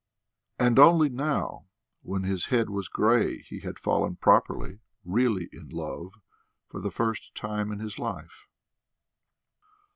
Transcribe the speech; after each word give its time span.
And 0.57 0.79
only 0.79 1.09
now 1.09 1.67
when 2.01 2.23
his 2.23 2.47
head 2.47 2.71
was 2.71 2.87
grey 2.87 3.43
he 3.43 3.59
had 3.59 3.77
fallen 3.77 4.15
properly, 4.15 4.79
really 5.05 5.47
in 5.53 5.67
love 5.69 6.15
for 6.67 6.81
the 6.81 6.89
first 6.89 7.35
time 7.35 7.71
in 7.71 7.77
his 7.77 7.99
life. 7.99 8.47